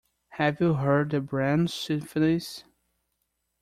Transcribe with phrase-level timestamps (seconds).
[0.29, 2.63] Have you heard the Brahms symphonies?